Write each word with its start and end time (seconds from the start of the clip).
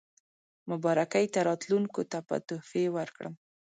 مبارکۍ 0.71 1.25
ته 1.33 1.39
راتلونکو 1.49 2.01
ته 2.11 2.17
به 2.27 2.37
تحفې 2.47 2.83
ورکړم. 2.97 3.33